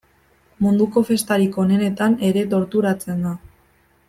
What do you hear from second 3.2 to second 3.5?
da.